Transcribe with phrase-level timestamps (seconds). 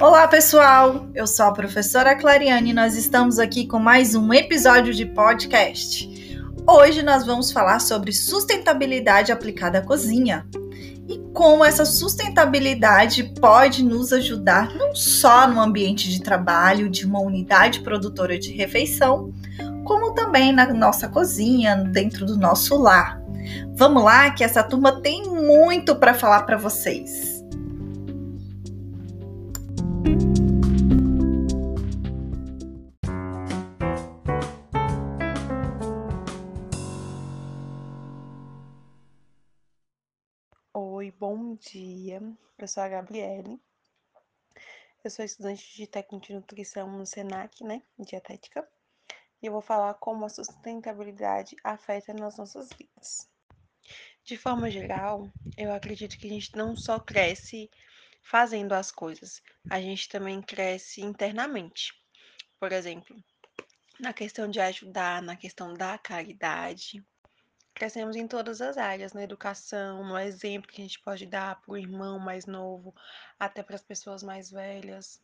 [0.00, 1.10] Olá, pessoal!
[1.14, 6.08] Eu sou a professora Clariane e nós estamos aqui com mais um episódio de podcast.
[6.66, 10.46] Hoje nós vamos falar sobre sustentabilidade aplicada à cozinha
[11.06, 17.20] e como essa sustentabilidade pode nos ajudar não só no ambiente de trabalho de uma
[17.20, 19.34] unidade produtora de refeição,
[19.84, 23.20] como também na nossa cozinha, dentro do nosso lar.
[23.76, 27.39] Vamos lá, que essa turma tem muito para falar para vocês.
[41.60, 42.20] Dia.
[42.58, 43.60] Eu sou a Gabriele.
[45.04, 48.68] Eu sou estudante de técnico de nutrição no SENAC, né, dietética,
[49.42, 53.30] e eu vou falar como a sustentabilidade afeta nas nossas vidas.
[54.24, 57.70] De forma geral, eu acredito que a gente não só cresce
[58.22, 61.94] fazendo as coisas, a gente também cresce internamente.
[62.58, 63.16] Por exemplo,
[63.98, 67.04] na questão de ajudar, na questão da caridade.
[67.80, 71.72] Crescemos em todas as áreas, na educação, no exemplo que a gente pode dar para
[71.72, 72.94] o irmão mais novo,
[73.38, 75.18] até para as pessoas mais velhas.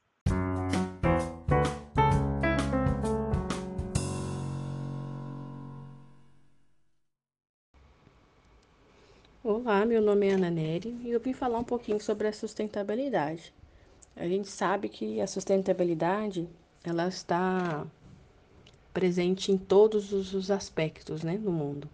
[9.45, 13.53] Olá, meu nome é Ana Nery e eu vim falar um pouquinho sobre a sustentabilidade.
[14.17, 16.49] A gente sabe que a sustentabilidade
[16.83, 17.87] ela está
[18.95, 21.87] presente em todos os aspectos, né, no mundo.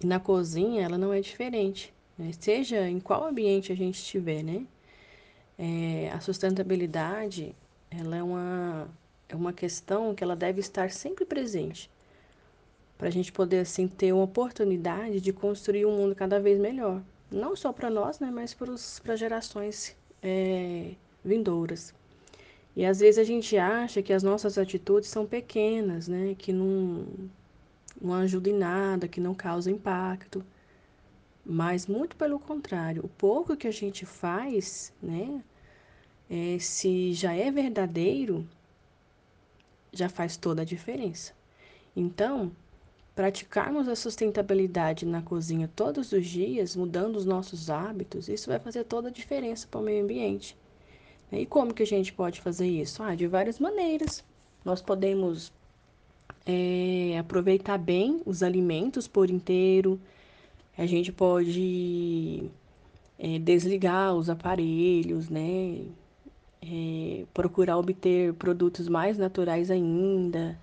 [0.00, 2.30] E na cozinha ela não é diferente, né?
[2.38, 4.66] seja em qual ambiente a gente estiver, né?
[5.58, 7.54] É, a sustentabilidade
[7.90, 8.88] ela é uma
[9.28, 11.90] é uma questão que ela deve estar sempre presente
[12.98, 17.00] para a gente poder assim ter uma oportunidade de construir um mundo cada vez melhor,
[17.30, 20.92] não só para nós, né, mas para gerações é,
[21.24, 21.94] vindouras.
[22.74, 27.06] E às vezes a gente acha que as nossas atitudes são pequenas, né, que não
[28.00, 30.44] não ajudam em nada, que não causam impacto.
[31.44, 35.42] Mas muito pelo contrário, o pouco que a gente faz, né,
[36.28, 38.46] é, se já é verdadeiro,
[39.92, 41.32] já faz toda a diferença.
[41.96, 42.52] Então,
[43.14, 48.84] praticarmos a sustentabilidade na cozinha todos os dias, mudando os nossos hábitos, isso vai fazer
[48.84, 50.56] toda a diferença para o meio ambiente.
[51.32, 53.02] E como que a gente pode fazer isso?
[53.02, 54.24] Ah, de várias maneiras.
[54.64, 55.52] Nós podemos
[56.48, 60.00] é, aproveitar bem os alimentos por inteiro.
[60.78, 62.50] A gente pode
[63.18, 65.82] é, desligar os aparelhos, né?
[66.62, 70.58] É, procurar obter produtos mais naturais ainda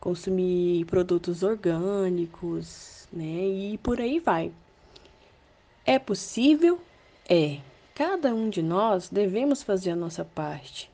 [0.00, 3.46] consumir produtos orgânicos, né?
[3.46, 4.50] E por aí vai.
[5.84, 6.80] É possível?
[7.28, 7.58] É.
[7.94, 10.90] Cada um de nós devemos fazer a nossa parte,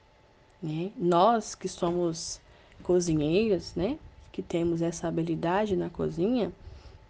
[0.60, 0.90] né?
[0.96, 2.40] Nós que somos
[2.82, 3.98] cozinheiras, né?
[4.38, 6.52] Que temos essa habilidade na cozinha,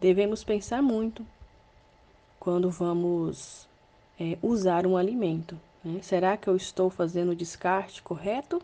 [0.00, 1.26] devemos pensar muito
[2.40, 3.68] quando vamos
[4.18, 5.60] é, usar um alimento.
[5.84, 6.00] Né?
[6.00, 8.62] Será que eu estou fazendo o descarte correto?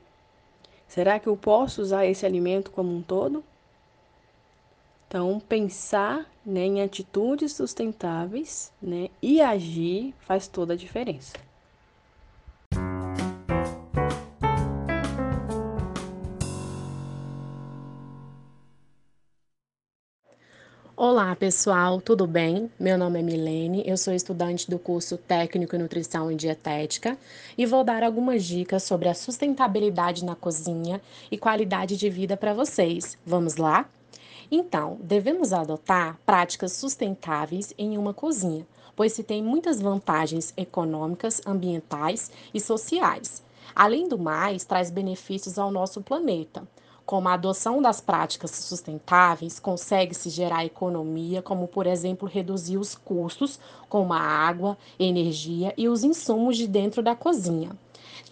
[0.88, 3.44] Será que eu posso usar esse alimento como um todo?
[5.08, 11.34] Então, pensar né, em atitudes sustentáveis né, e agir faz toda a diferença.
[21.06, 22.70] Olá, pessoal, tudo bem?
[22.80, 27.18] Meu nome é Milene, eu sou estudante do curso Técnico em Nutrição e Dietética
[27.58, 32.54] e vou dar algumas dicas sobre a sustentabilidade na cozinha e qualidade de vida para
[32.54, 33.18] vocês.
[33.26, 33.86] Vamos lá?
[34.50, 38.66] Então, devemos adotar práticas sustentáveis em uma cozinha,
[38.96, 43.42] pois se tem muitas vantagens econômicas, ambientais e sociais.
[43.76, 46.66] Além do mais, traz benefícios ao nosso planeta
[47.06, 53.58] como a adoção das práticas sustentáveis, consegue-se gerar economia, como, por exemplo, reduzir os custos,
[53.88, 57.70] como a água, energia e os insumos de dentro da cozinha.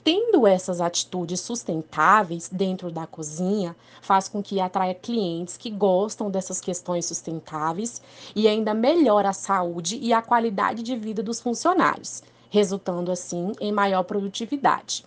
[0.04, 6.60] Tendo essas atitudes sustentáveis dentro da cozinha, faz com que atraia clientes que gostam dessas
[6.60, 8.02] questões sustentáveis
[8.34, 12.20] e ainda melhora a saúde e a qualidade de vida dos funcionários,
[12.50, 15.04] resultando assim em maior produtividade.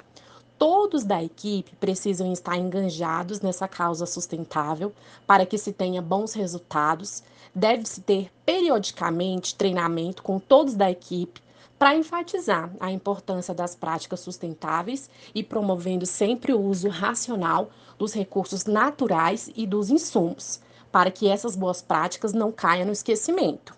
[0.58, 4.94] Todos da equipe precisam estar enganjados nessa causa sustentável
[5.28, 7.24] para que se tenha bons resultados.
[7.54, 11.42] Deve-se ter periodicamente treinamento com todos da equipe
[11.78, 18.64] para enfatizar a importância das práticas sustentáveis e promovendo sempre o uso racional dos recursos
[18.66, 23.76] naturais e dos insumos, para que essas boas práticas não caiam no esquecimento.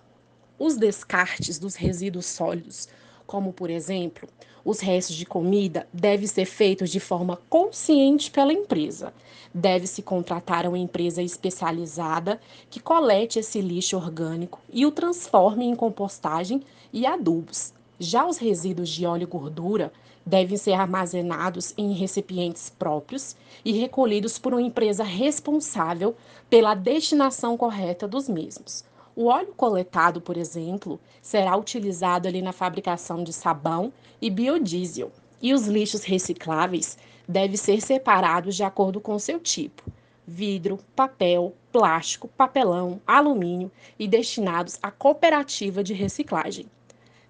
[0.60, 2.88] Os descartes dos resíduos sólidos
[3.28, 4.28] como por exemplo,
[4.64, 9.14] os restos de comida devem ser feitos de forma consciente pela empresa.
[9.54, 12.40] Deve-se contratar uma empresa especializada
[12.70, 17.74] que colete esse lixo orgânico e o transforme em compostagem e adubos.
[18.00, 19.92] Já os resíduos de óleo e gordura
[20.26, 26.16] devem ser armazenados em recipientes próprios e recolhidos por uma empresa responsável
[26.50, 28.84] pela destinação correta dos mesmos.
[29.20, 33.92] O óleo coletado, por exemplo, será utilizado ali na fabricação de sabão
[34.22, 35.12] e biodiesel,
[35.42, 39.82] e os lixos recicláveis devem ser separados de acordo com seu tipo:
[40.28, 46.68] vidro, papel, plástico, papelão, alumínio e destinados à cooperativa de reciclagem.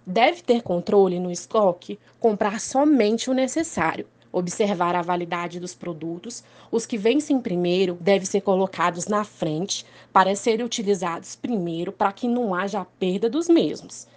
[0.06, 6.44] Deve ter controle no estoque, comprar somente o necessário observar a validade dos produtos.
[6.72, 12.28] Os que vencem primeiro devem ser colocados na frente para serem utilizados primeiro para que
[12.28, 14.08] não haja perda dos mesmos.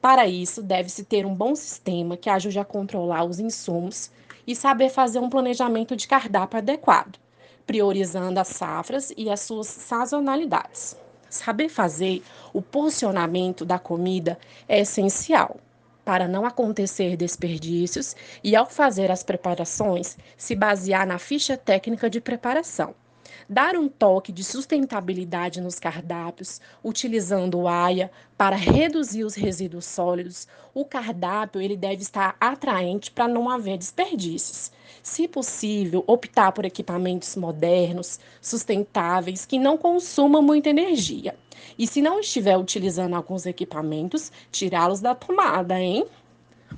[0.00, 4.10] Para isso, deve-se ter um bom sistema que ajude a controlar os insumos
[4.46, 7.18] e saber fazer um planejamento de cardápio adequado,
[7.66, 10.96] priorizando as safras e as suas sazonalidades.
[11.30, 12.22] Saber fazer
[12.52, 14.38] o porcionamento da comida
[14.68, 15.58] é essencial
[16.04, 22.20] para não acontecer desperdícios e, ao fazer as preparações, se basear na ficha técnica de
[22.20, 22.94] preparação.
[23.52, 30.48] Dar um toque de sustentabilidade nos cardápios, utilizando o AIA para reduzir os resíduos sólidos.
[30.72, 34.72] O cardápio ele deve estar atraente para não haver desperdícios.
[35.02, 41.36] Se possível, optar por equipamentos modernos, sustentáveis, que não consumam muita energia.
[41.78, 46.06] E se não estiver utilizando alguns equipamentos, tirá-los da tomada, hein?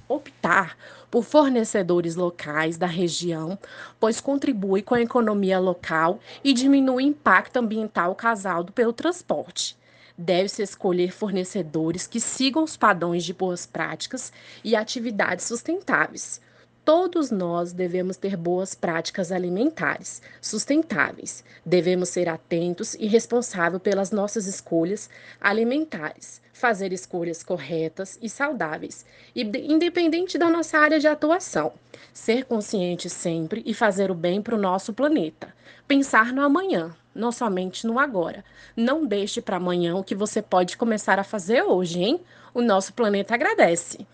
[0.08, 0.76] Optar
[1.10, 3.58] por fornecedores locais da região,
[3.98, 9.76] pois contribui com a economia local e diminui o impacto ambiental causado pelo transporte.
[10.16, 16.40] Deve-se escolher fornecedores que sigam os padrões de boas práticas e atividades sustentáveis,
[16.84, 21.42] Todos nós devemos ter boas práticas alimentares sustentáveis.
[21.64, 25.08] Devemos ser atentos e responsáveis pelas nossas escolhas
[25.40, 31.72] alimentares, fazer escolhas corretas e saudáveis, independente da nossa área de atuação.
[32.12, 35.54] Ser consciente sempre e fazer o bem para o nosso planeta.
[35.88, 38.44] Pensar no amanhã, não somente no agora.
[38.76, 42.20] Não deixe para amanhã o que você pode começar a fazer hoje, hein?
[42.52, 44.06] O nosso planeta agradece.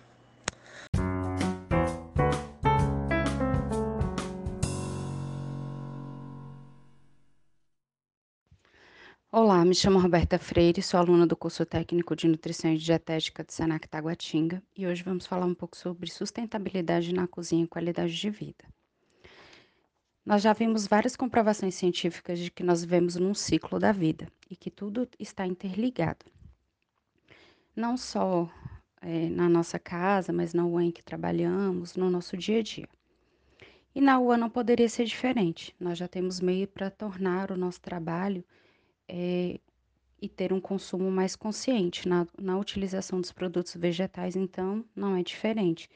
[9.43, 13.51] Olá, me chamo Roberta Freire, sou aluna do curso técnico de Nutrição e Dietética do
[13.51, 18.29] Senac Taguatinga e hoje vamos falar um pouco sobre sustentabilidade na cozinha e qualidade de
[18.29, 18.63] vida.
[20.27, 24.55] Nós já vimos várias comprovações científicas de que nós vivemos num ciclo da vida e
[24.55, 26.27] que tudo está interligado.
[27.75, 28.47] Não só
[29.01, 32.89] é, na nossa casa, mas na rua em que trabalhamos, no nosso dia a dia.
[33.95, 35.75] E na rua não poderia ser diferente.
[35.81, 38.45] Nós já temos meio para tornar o nosso trabalho
[39.11, 39.59] é,
[40.23, 45.23] e ter um consumo mais consciente na, na utilização dos produtos vegetais, então não é
[45.23, 45.89] diferente.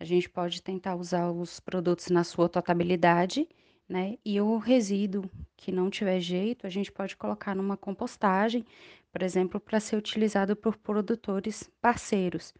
[0.00, 3.48] A gente pode tentar usar os produtos na sua totalidade,
[3.88, 4.18] né?
[4.24, 8.64] E o resíduo que não tiver jeito, a gente pode colocar numa compostagem,
[9.12, 12.52] por exemplo, para ser utilizado por produtores parceiros.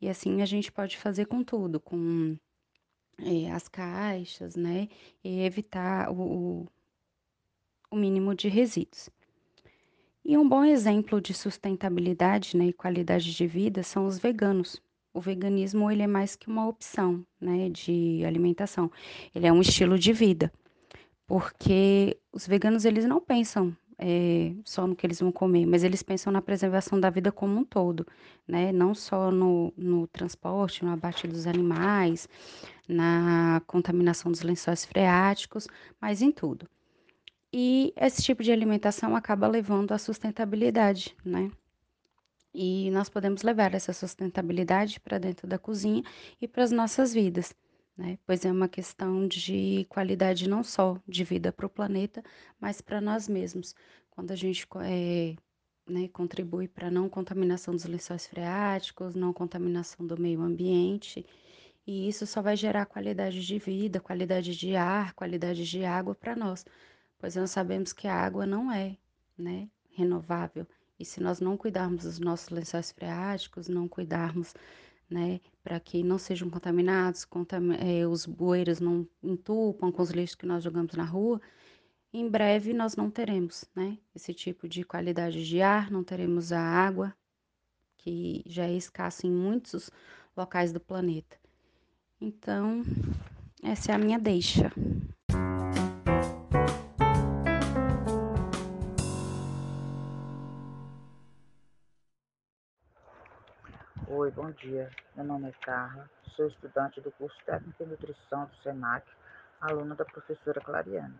[0.00, 2.36] E assim a gente pode fazer com tudo, com
[3.18, 4.88] é, as caixas, né?
[5.22, 6.66] E evitar o,
[7.90, 9.10] o mínimo de resíduos.
[10.24, 14.80] E um bom exemplo de sustentabilidade né, e qualidade de vida são os veganos.
[15.12, 18.90] O veganismo ele é mais que uma opção né, de alimentação,
[19.34, 20.50] ele é um estilo de vida,
[21.26, 26.02] porque os veganos eles não pensam é, só no que eles vão comer, mas eles
[26.02, 28.06] pensam na preservação da vida como um todo,
[28.48, 28.72] né?
[28.72, 32.28] Não só no, no transporte, no abate dos animais,
[32.88, 35.68] na contaminação dos lençóis freáticos,
[36.00, 36.66] mas em tudo.
[37.52, 41.50] E esse tipo de alimentação acaba levando à sustentabilidade, né?
[42.54, 46.02] E nós podemos levar essa sustentabilidade para dentro da cozinha
[46.40, 47.54] e para as nossas vidas,
[47.96, 48.18] né?
[48.26, 52.22] Pois é uma questão de qualidade não só de vida para o planeta,
[52.58, 53.74] mas para nós mesmos.
[54.10, 55.34] Quando a gente é,
[55.86, 61.26] né, contribui para não contaminação dos lençóis freáticos, não contaminação do meio ambiente,
[61.86, 66.34] e isso só vai gerar qualidade de vida, qualidade de ar, qualidade de água para
[66.34, 66.64] nós
[67.22, 68.96] pois nós sabemos que a água não é,
[69.38, 70.66] né, renovável.
[70.98, 74.52] E se nós não cuidarmos dos nossos lençóis freáticos, não cuidarmos,
[75.08, 80.34] né, para que não sejam contaminados, contam é, os bueiros não entupam com os lixos
[80.34, 81.40] que nós jogamos na rua,
[82.12, 86.60] em breve nós não teremos, né, esse tipo de qualidade de ar, não teremos a
[86.60, 87.14] água,
[87.98, 89.92] que já é escassa em muitos
[90.36, 91.36] locais do planeta.
[92.20, 92.82] Então,
[93.62, 94.72] essa é a minha deixa.
[104.34, 104.90] Bom dia.
[105.14, 109.06] Meu nome é Carla, sou estudante do curso Técnico em Nutrição do SENAC,
[109.60, 111.18] aluna da professora Clariane.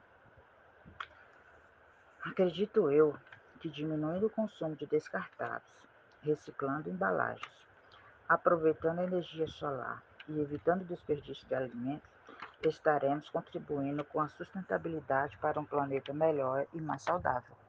[2.24, 3.14] Acredito eu
[3.60, 5.62] que diminuindo o consumo de descartáveis,
[6.22, 7.52] reciclando embalagens,
[8.28, 12.08] aproveitando a energia solar e evitando o desperdício de alimentos,
[12.62, 17.61] estaremos contribuindo com a sustentabilidade para um planeta melhor e mais saudável.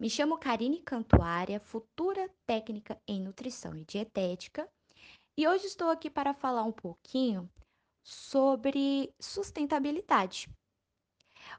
[0.00, 4.66] Me chamo Karine Cantuária, futura técnica em nutrição e dietética,
[5.36, 7.46] e hoje estou aqui para falar um pouquinho
[8.02, 10.48] sobre sustentabilidade.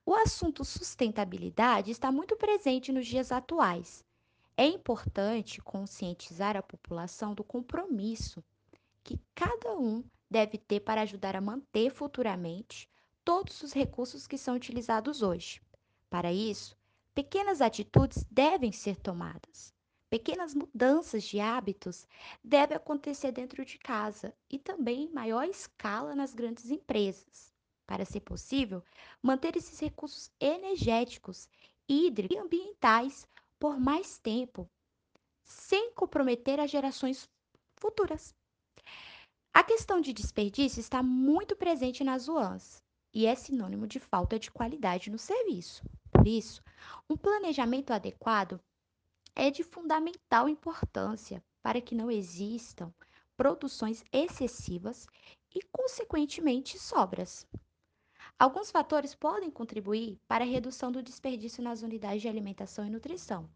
[0.03, 4.03] O assunto sustentabilidade está muito presente nos dias atuais.
[4.57, 8.43] É importante conscientizar a população do compromisso
[9.03, 12.89] que cada um deve ter para ajudar a manter futuramente
[13.23, 15.61] todos os recursos que são utilizados hoje.
[16.09, 16.75] Para isso,
[17.13, 19.73] Pequenas atitudes devem ser tomadas.
[20.09, 22.07] Pequenas mudanças de hábitos
[22.41, 27.53] devem acontecer dentro de casa e também em maior escala nas grandes empresas.
[27.85, 28.81] Para ser possível,
[29.21, 31.49] manter esses recursos energéticos,
[31.87, 33.27] hídricos e ambientais
[33.59, 34.69] por mais tempo,
[35.43, 37.29] sem comprometer as gerações
[37.75, 38.33] futuras.
[39.53, 42.81] A questão de desperdício está muito presente nas UANs
[43.13, 45.83] e é sinônimo de falta de qualidade no serviço.
[46.09, 46.63] Por isso,
[47.11, 48.57] um planejamento adequado
[49.35, 52.93] é de fundamental importância para que não existam
[53.35, 55.07] produções excessivas
[55.53, 57.45] e, consequentemente, sobras.
[58.39, 63.49] Alguns fatores podem contribuir para a redução do desperdício nas unidades de alimentação e nutrição,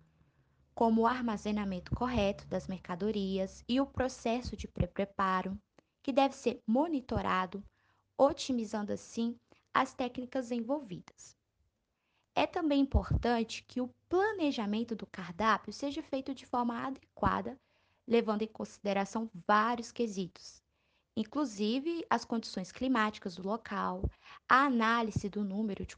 [0.73, 5.57] como o armazenamento correto das mercadorias e o processo de pré-preparo,
[6.03, 7.63] que deve ser monitorado,
[8.17, 9.39] otimizando assim
[9.73, 11.37] as técnicas envolvidas.
[12.37, 17.57] É também importante que o planejamento do cardápio seja feito de forma adequada,
[18.05, 20.61] levando em consideração vários quesitos,
[21.15, 24.03] inclusive as condições climáticas do local,
[24.49, 25.95] a análise do número de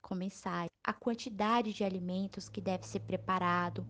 [0.00, 3.84] comensais, a quantidade de alimentos que deve ser preparado,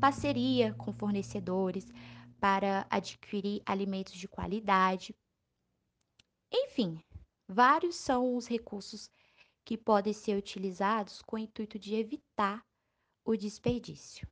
[0.00, 1.92] parceria com fornecedores
[2.38, 5.12] para adquirir alimentos de qualidade.
[6.52, 7.02] Enfim,
[7.48, 9.10] vários são os recursos
[9.64, 12.64] que podem ser utilizados com o intuito de evitar
[13.24, 14.26] o desperdício.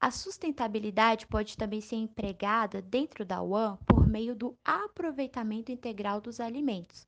[0.00, 6.40] A sustentabilidade pode também ser empregada dentro da UAM por meio do aproveitamento integral dos
[6.40, 7.06] alimentos,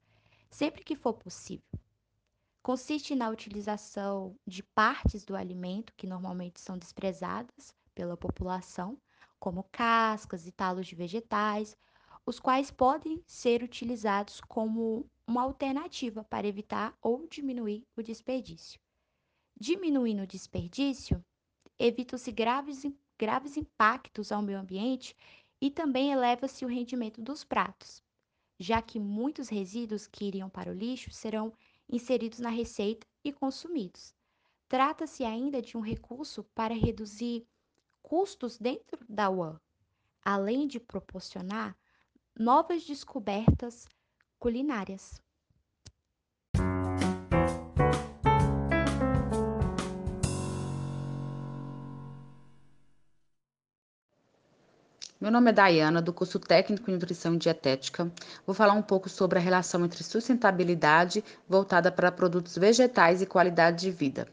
[0.50, 1.64] sempre que for possível.
[2.62, 8.98] Consiste na utilização de partes do alimento que normalmente são desprezadas pela população,
[9.38, 11.76] como cascas e talos de vegetais,
[12.26, 18.80] os quais podem ser utilizados como uma alternativa para evitar ou diminuir o desperdício.
[19.58, 21.24] Diminuindo o desperdício,
[21.78, 22.84] evita-se graves,
[23.18, 25.16] graves impactos ao meio ambiente
[25.60, 28.02] e também eleva-se o rendimento dos pratos,
[28.58, 31.52] já que muitos resíduos que iriam para o lixo serão
[31.88, 34.14] inseridos na receita e consumidos.
[34.68, 37.46] Trata-se ainda de um recurso para reduzir
[38.02, 39.60] custos dentro da UAM,
[40.22, 41.76] além de proporcionar
[42.38, 43.86] novas descobertas
[44.40, 45.22] culinárias.
[55.20, 58.12] Meu nome é Dayana, do curso Técnico em Nutrição e Dietética.
[58.44, 63.82] Vou falar um pouco sobre a relação entre sustentabilidade voltada para produtos vegetais e qualidade
[63.82, 64.26] de vida.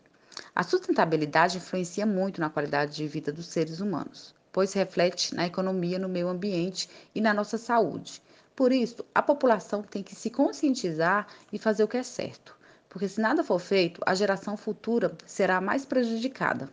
[0.56, 5.98] A sustentabilidade influencia muito na qualidade de vida dos seres humanos pois reflete na economia,
[5.98, 8.22] no meio ambiente e na nossa saúde.
[8.56, 12.56] Por isso, a população tem que se conscientizar e fazer o que é certo,
[12.90, 16.70] porque se nada for feito, a geração futura será mais prejudicada.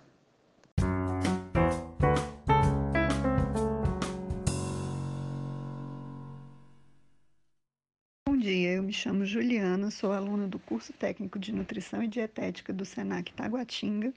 [8.27, 12.73] Bom dia, eu me chamo Juliana, sou aluna do curso técnico de Nutrição e Dietética
[12.73, 14.13] do SENAC Taguatinga,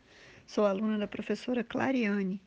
[0.47, 2.41] sou aluna da professora Clariane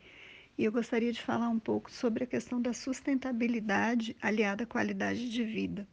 [0.57, 5.31] e eu gostaria de falar um pouco sobre a questão da sustentabilidade aliada à qualidade
[5.31, 5.87] de vida.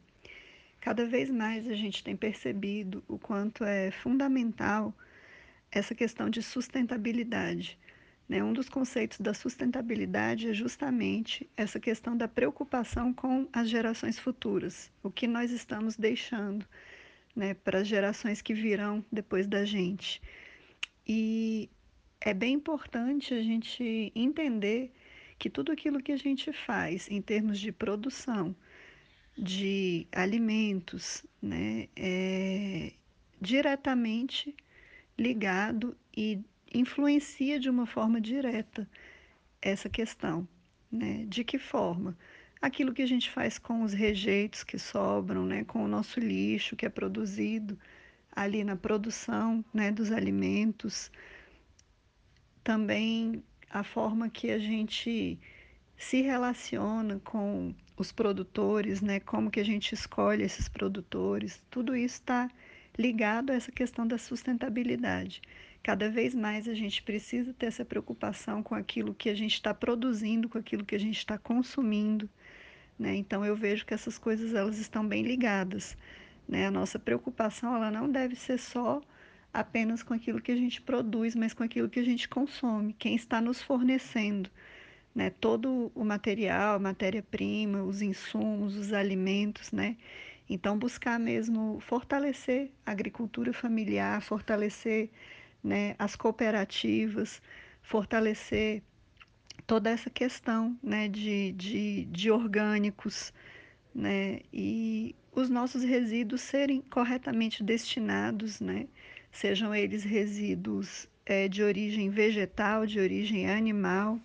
[0.80, 4.94] Cada vez mais a gente tem percebido o quanto é fundamental
[5.70, 7.78] essa questão de sustentabilidade.
[8.28, 8.42] Né?
[8.42, 14.90] Um dos conceitos da sustentabilidade é justamente essa questão da preocupação com as gerações futuras,
[15.02, 16.66] o que nós estamos deixando
[17.34, 20.20] né, para as gerações que virão depois da gente.
[21.06, 21.70] E
[22.24, 24.92] é bem importante a gente entender
[25.38, 28.54] que tudo aquilo que a gente faz em termos de produção
[29.36, 32.92] de alimentos, né, é
[33.40, 34.54] diretamente
[35.18, 36.40] ligado e
[36.72, 38.88] influencia de uma forma direta
[39.60, 40.46] essa questão,
[40.90, 41.24] né?
[41.28, 42.16] De que forma?
[42.60, 46.76] Aquilo que a gente faz com os rejeitos que sobram, né, com o nosso lixo
[46.76, 47.76] que é produzido
[48.34, 51.10] ali na produção, né, dos alimentos,
[52.62, 55.38] também a forma que a gente
[55.96, 59.20] se relaciona com os produtores, né?
[59.20, 62.50] Como que a gente escolhe esses produtores, tudo isso está
[62.98, 65.40] ligado a essa questão da sustentabilidade.
[65.82, 69.74] Cada vez mais a gente precisa ter essa preocupação com aquilo que a gente está
[69.74, 72.28] produzindo, com aquilo que a gente está consumindo,
[72.98, 73.14] né?
[73.16, 75.96] Então eu vejo que essas coisas elas estão bem ligadas,
[76.48, 76.66] né?
[76.66, 79.00] A nossa preocupação ela não deve ser só
[79.52, 83.14] apenas com aquilo que a gente produz, mas com aquilo que a gente consome, quem
[83.14, 84.50] está nos fornecendo.
[85.14, 89.98] Né, todo o material, matéria-prima, os insumos, os alimentos, né?
[90.48, 95.10] Então, buscar mesmo fortalecer a agricultura familiar, fortalecer
[95.62, 97.40] né, as cooperativas,
[97.82, 98.82] fortalecer
[99.66, 103.32] toda essa questão né, de, de, de orgânicos,
[103.94, 108.88] né, e os nossos resíduos serem corretamente destinados, né,
[109.32, 114.20] sejam eles resíduos é, de origem vegetal, de origem animal,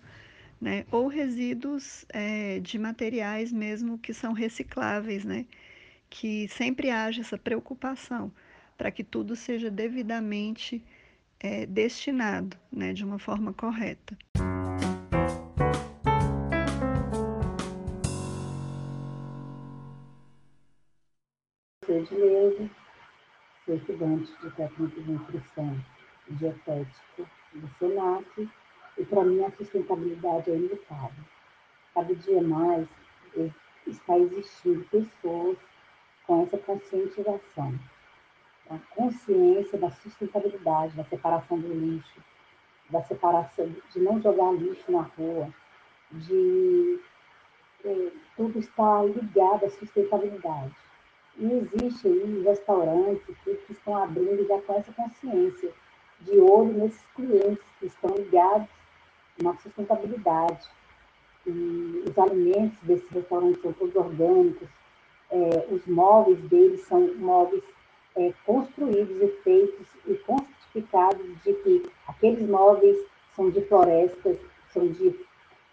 [0.60, 5.46] né, ou resíduos é, de materiais mesmo que são recicláveis, né,
[6.10, 8.30] que sempre haja essa preocupação
[8.76, 10.82] para que tudo seja devidamente
[11.40, 14.16] é, destinado né, de uma forma correta.
[21.84, 22.70] Sou Edileuza,
[23.68, 25.78] sou estudante de técnica de nutrição
[26.26, 28.48] e dietética do SENAC
[28.96, 31.24] e para mim a sustentabilidade é imutável.
[31.92, 32.88] Cada dia mais
[33.86, 35.58] está existindo pessoas
[36.26, 37.78] com essa conscientização,
[38.70, 42.22] a consciência da sustentabilidade, da separação do lixo,
[42.88, 45.52] da separação de não jogar lixo na rua,
[46.12, 47.00] de
[47.84, 50.87] eh, tudo está ligado à sustentabilidade.
[51.38, 55.72] E existe aí restaurantes que, estão abrindo já com essa consciência,
[56.20, 58.68] de olho nesses clientes que estão ligados
[59.40, 60.68] na sustentabilidade.
[61.46, 64.68] E os alimentos desses restaurantes são todos orgânicos,
[65.30, 67.62] é, os móveis deles são móveis
[68.16, 72.96] é, construídos e feitos e certificados de que aqueles móveis
[73.36, 74.38] são de florestas,
[74.72, 75.14] são de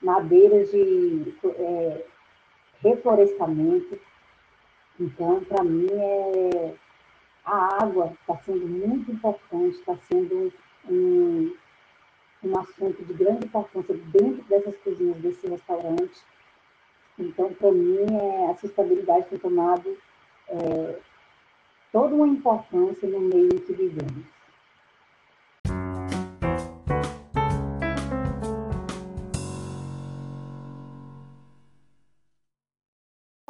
[0.01, 2.05] madeiras de é,
[2.81, 3.97] reflorestamento.
[4.99, 6.73] Então, para mim, é,
[7.45, 10.51] a água está sendo muito importante, está sendo
[10.89, 11.53] um,
[12.43, 16.21] um assunto de grande importância dentro dessas cozinhas desse restaurante.
[17.19, 19.97] Então, para mim, é, a sustentabilidade tem tomado
[20.49, 20.99] é,
[21.91, 24.34] toda uma importância no meio em que vivemos.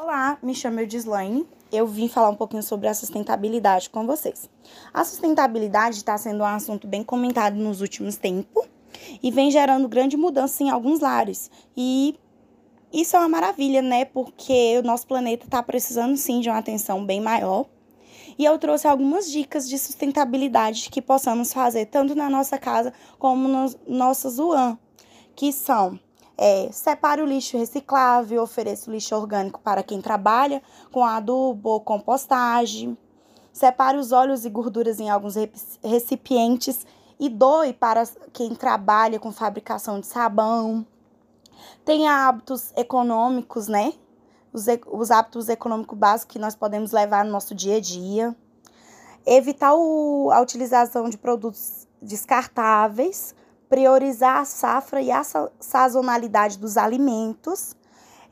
[0.08, 1.48] Olá, me chamo Edislaine.
[1.72, 4.48] Eu vim falar um pouquinho sobre a sustentabilidade com vocês.
[4.94, 8.68] A sustentabilidade está sendo um assunto bem comentado nos últimos tempos
[9.24, 11.50] e vem gerando grande mudança em alguns lares.
[11.76, 12.14] E
[12.94, 14.06] isso é uma maravilha, né?
[14.06, 17.66] Porque o nosso planeta está precisando sim de uma atenção bem maior.
[18.38, 23.48] E eu trouxe algumas dicas de sustentabilidade que possamos fazer tanto na nossa casa como
[23.48, 24.78] no nosso ZUAN,
[25.36, 26.00] que são
[26.38, 31.82] é, separe o lixo reciclável, ofereça o lixo orgânico para quem trabalha com adubo ou
[31.82, 32.98] compostagem,
[33.54, 35.36] separe os óleos e gorduras em alguns
[35.84, 36.86] recipientes
[37.20, 40.86] e doe para quem trabalha com fabricação de sabão.
[41.86, 43.94] Tenha hábitos econômicos, né?
[44.52, 48.36] Os, os hábitos econômicos básicos que nós podemos levar no nosso dia a dia.
[49.26, 53.34] Evitar o, a utilização de produtos descartáveis.
[53.76, 55.22] Priorizar a safra e a
[55.60, 57.76] sazonalidade dos alimentos.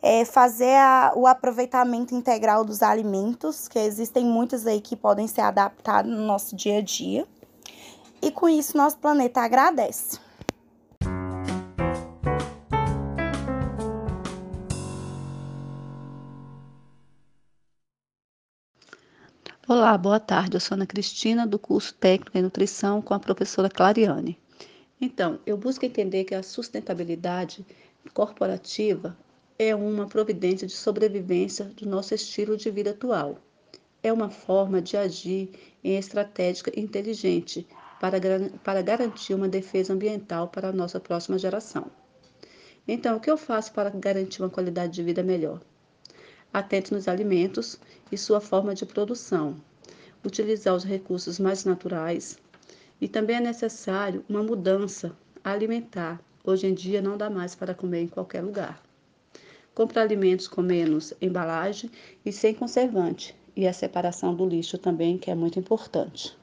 [0.01, 5.41] É, fazer a, o aproveitamento integral dos alimentos, que existem muitos aí que podem ser
[5.41, 7.27] adaptados no nosso dia a dia.
[8.21, 10.17] E com isso, nosso planeta agradece.
[19.67, 20.55] Olá, boa tarde.
[20.55, 24.41] Eu sou Ana Cristina, do curso Técnico em Nutrição, com a professora Clariane.
[24.99, 27.65] Então, eu busco entender que a sustentabilidade
[28.13, 29.17] corporativa
[29.57, 33.37] é uma providência de sobrevivência do nosso estilo de vida atual.
[34.01, 35.49] é uma forma de agir
[35.81, 37.65] em estratégia inteligente
[38.01, 38.17] para,
[38.63, 41.89] para garantir uma defesa ambiental para a nossa próxima geração.
[42.85, 45.61] Então, o que eu faço para garantir uma qualidade de vida melhor?
[46.51, 47.79] Atente nos alimentos
[48.11, 49.55] e sua forma de produção,
[50.23, 52.37] utilizar os recursos mais naturais
[52.99, 56.21] e também é necessário uma mudança alimentar.
[56.43, 58.81] Hoje em dia não dá mais para comer em qualquer lugar.
[59.73, 61.89] Compre alimentos com menos embalagem
[62.25, 66.37] e sem conservante, e a separação do lixo também, que é muito importante.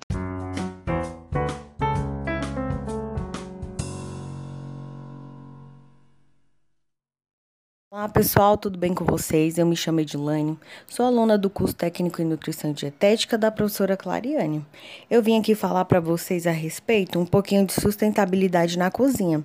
[8.01, 9.59] Olá pessoal, tudo bem com vocês?
[9.59, 10.59] Eu me chamo Edilane,
[10.89, 14.65] sou aluna do curso técnico em nutrição e dietética da professora Clariane.
[15.11, 19.45] Eu vim aqui falar para vocês a respeito um pouquinho de sustentabilidade na cozinha.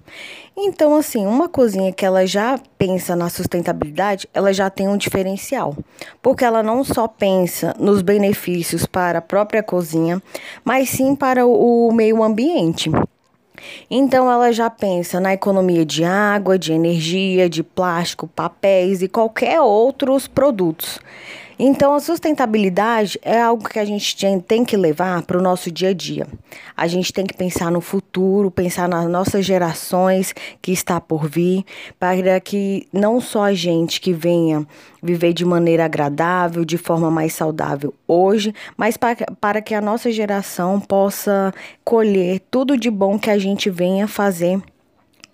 [0.55, 5.75] Então, assim, uma cozinha que ela já pensa na sustentabilidade, ela já tem um diferencial,
[6.21, 10.23] porque ela não só pensa nos benefícios para a própria cozinha,
[10.63, 12.89] mas sim para o meio ambiente.
[13.89, 19.61] Então ela já pensa na economia de água, de energia, de plástico, papéis e qualquer
[19.61, 20.99] outros produtos.
[21.57, 24.15] Então, a sustentabilidade é algo que a gente
[24.45, 26.27] tem que levar para o nosso dia a dia.
[26.75, 31.63] A gente tem que pensar no futuro, pensar nas nossas gerações que está por vir,
[31.97, 34.67] para que não só a gente que venha
[35.01, 40.79] viver de maneira agradável, de forma mais saudável hoje, mas para, que a nossa geração
[40.79, 44.61] possa colher tudo de bom que a gente venha fazer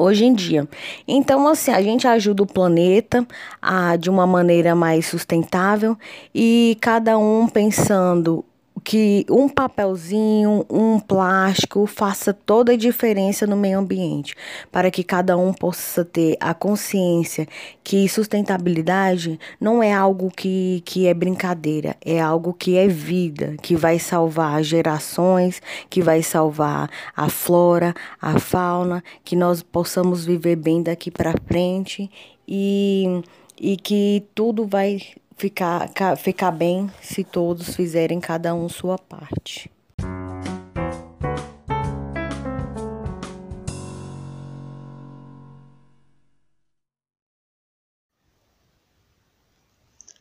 [0.01, 0.67] hoje em dia.
[1.07, 3.25] Então, assim, a gente ajuda o planeta
[3.61, 5.97] a, de uma maneira mais sustentável
[6.33, 8.43] e cada um pensando
[8.83, 14.35] que um papelzinho, um plástico faça toda a diferença no meio ambiente,
[14.71, 17.47] para que cada um possa ter a consciência
[17.83, 23.75] que sustentabilidade não é algo que, que é brincadeira, é algo que é vida, que
[23.75, 30.81] vai salvar gerações, que vai salvar a flora, a fauna, que nós possamos viver bem
[30.81, 32.09] daqui para frente
[32.47, 33.21] e,
[33.59, 34.99] e que tudo vai
[35.41, 39.71] ficar, ficar bem se todos fizerem cada um sua parte.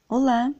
[0.09, 0.52] Olá,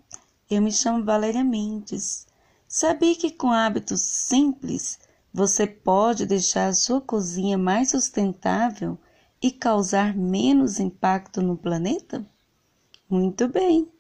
[0.51, 2.27] eu me chamo Valéria Mendes.
[2.69, 5.01] Sabia que com hábitos simples
[5.33, 8.99] você pode deixar a sua cozinha mais sustentável
[9.43, 12.25] e causar menos impacto no planeta?
[13.09, 13.91] Muito bem!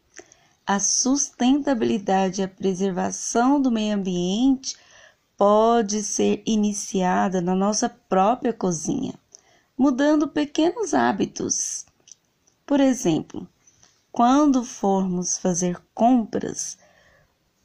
[0.70, 4.76] A sustentabilidade e a preservação do meio ambiente
[5.36, 9.12] pode ser iniciada na nossa própria cozinha,
[9.76, 11.84] mudando pequenos hábitos.
[12.64, 13.48] Por exemplo,
[14.12, 16.78] quando formos fazer compras,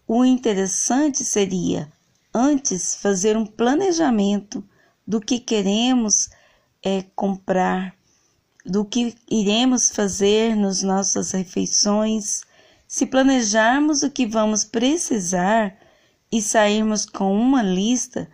[0.08, 1.94] o interessante seria
[2.34, 4.68] antes fazer um planejamento
[5.06, 6.28] do que queremos
[6.82, 7.96] é, comprar,
[8.66, 12.42] do que iremos fazer nas nossas refeições
[12.96, 15.78] se planejarmos o que vamos precisar
[16.32, 18.26] e sairmos com uma lista,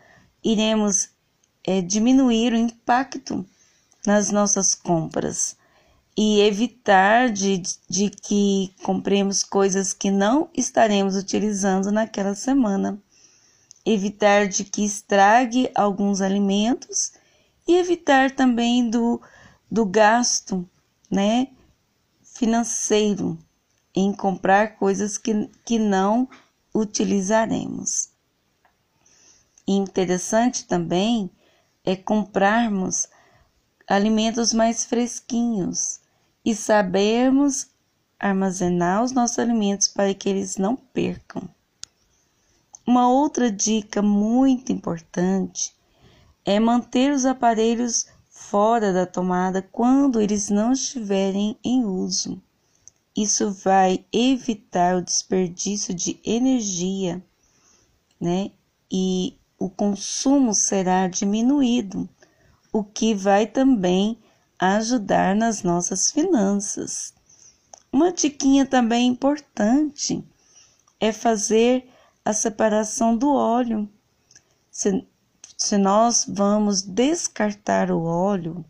[0.43, 1.09] iremos
[1.63, 3.43] é, diminuir o impacto
[4.05, 5.57] nas nossas compras
[6.15, 13.01] e evitar de, de que compremos coisas que não estaremos utilizando naquela semana.
[13.83, 17.13] Evitar de que estrague alguns alimentos
[17.67, 19.19] e evitar também do,
[19.71, 20.69] do gasto
[21.09, 21.47] né,
[22.21, 23.39] financeiro
[23.95, 26.27] em comprar coisas que, que não
[26.73, 28.09] utilizaremos.
[29.67, 31.29] interessante também
[31.83, 33.07] é comprarmos
[33.87, 35.99] alimentos mais fresquinhos
[36.45, 37.67] e sabermos
[38.19, 41.49] armazenar os nossos alimentos para que eles não percam.
[42.85, 45.75] Uma outra dica muito importante
[46.45, 52.41] é manter os aparelhos fora da tomada quando eles não estiverem em uso.
[53.15, 57.21] Isso vai evitar o desperdício de energia,
[58.19, 58.51] né?
[58.89, 62.09] E o consumo será diminuído,
[62.71, 64.17] o que vai também
[64.57, 67.13] ajudar nas nossas finanças.
[67.91, 70.23] Uma diquinha também importante
[70.99, 71.89] é fazer
[72.23, 73.89] a separação do óleo.
[74.69, 75.05] Se,
[75.57, 78.63] se nós vamos descartar o óleo,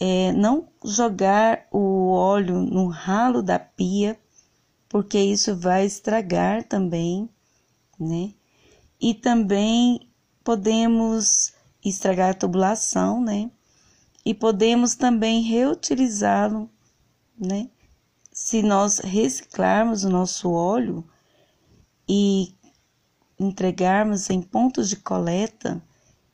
[0.00, 4.18] é, não jogar o óleo no ralo da pia,
[4.88, 7.28] porque isso vai estragar também,
[7.98, 8.32] né?
[8.98, 10.10] E também
[10.42, 11.52] podemos
[11.84, 13.50] estragar a tubulação, né?
[14.24, 16.70] E podemos também reutilizá-lo,
[17.38, 17.68] né?
[18.32, 21.04] Se nós reciclarmos o nosso óleo
[22.08, 22.54] e
[23.38, 25.82] entregarmos em pontos de coleta,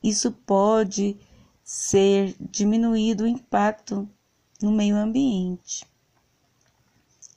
[0.03, 1.19] isso pode
[1.67, 4.09] ser diminuído o impacto
[4.63, 5.85] no meio ambiente.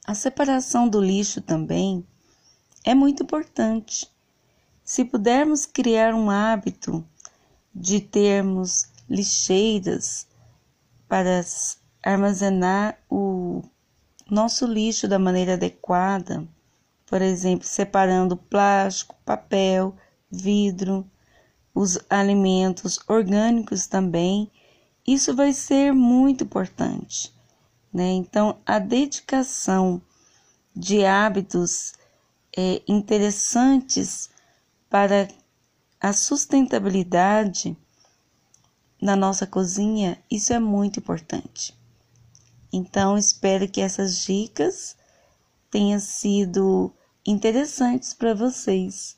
[0.05, 2.05] A separação do lixo também
[2.83, 4.07] é muito importante.
[4.83, 7.03] Se pudermos criar um hábito
[7.73, 10.27] de termos lixeiras
[11.07, 11.43] para
[12.03, 13.63] armazenar o
[14.29, 16.47] nosso lixo da maneira adequada,
[17.07, 19.95] por exemplo, separando plástico, papel,
[20.29, 21.09] vidro,
[21.79, 24.51] os alimentos orgânicos também,
[25.07, 27.33] isso vai ser muito importante.
[27.93, 28.11] Né?
[28.11, 30.01] Então, a dedicação
[30.75, 31.93] de hábitos
[32.57, 34.29] é, interessantes
[34.89, 35.29] para
[36.01, 37.77] a sustentabilidade
[39.01, 41.73] na nossa cozinha, isso é muito importante.
[42.73, 44.97] Então, espero que essas dicas
[45.71, 46.91] tenham sido
[47.25, 49.17] interessantes para vocês.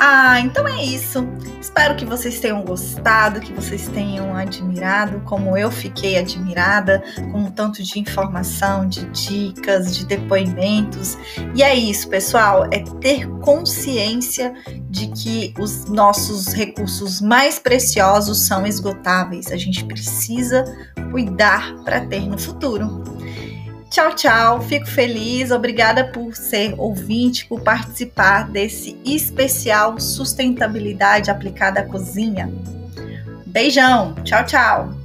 [0.00, 1.26] Ah, então é isso.
[1.60, 7.50] Espero que vocês tenham gostado, que vocês tenham admirado, como eu fiquei admirada, com um
[7.50, 11.18] tanto de informação, de dicas, de depoimentos.
[11.52, 14.54] E é isso, pessoal, é ter consciência
[14.88, 19.50] de que os nossos recursos mais preciosos são esgotáveis.
[19.50, 20.62] A gente precisa
[21.10, 23.17] cuidar para ter no futuro.
[23.90, 24.60] Tchau, tchau.
[24.60, 25.50] Fico feliz.
[25.50, 32.52] Obrigada por ser ouvinte, por participar desse especial Sustentabilidade aplicada à cozinha.
[33.46, 34.14] Beijão.
[34.24, 34.97] Tchau, tchau.